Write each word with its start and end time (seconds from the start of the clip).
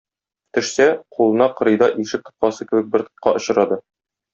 Төшсә, 0.57 0.87
кулына 1.19 1.49
кырыйда 1.61 1.91
ишек 2.07 2.27
тоткасы 2.31 2.71
кебек 2.73 2.91
бер 2.97 3.09
тотка 3.11 3.39
очрады. 3.43 3.83